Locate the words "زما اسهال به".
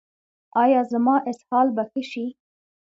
0.91-1.83